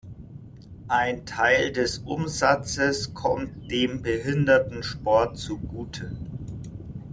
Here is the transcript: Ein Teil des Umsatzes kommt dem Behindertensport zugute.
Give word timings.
Ein 0.87 1.27
Teil 1.27 1.71
des 1.71 1.99
Umsatzes 1.99 3.13
kommt 3.13 3.69
dem 3.69 4.01
Behindertensport 4.01 5.37
zugute. 5.37 6.09